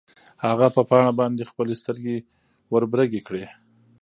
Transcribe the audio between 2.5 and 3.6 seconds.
وربرګې کړې.